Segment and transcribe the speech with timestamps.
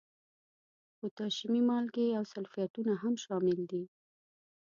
[0.97, 3.83] پوتاشیمي مالګې او سلفیټونه هم شامل دي.